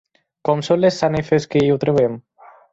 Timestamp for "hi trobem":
1.69-2.21